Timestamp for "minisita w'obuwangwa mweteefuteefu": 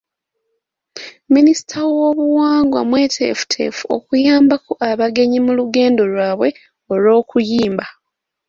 1.33-3.83